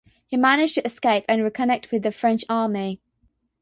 [0.25, 2.99] He managed to escape and reconnect with the French army.